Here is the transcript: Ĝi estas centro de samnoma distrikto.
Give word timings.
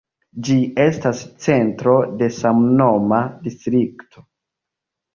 Ĝi 0.45 0.55
estas 0.85 1.21
centro 1.43 1.95
de 2.23 2.31
samnoma 2.39 3.23
distrikto. 3.47 4.29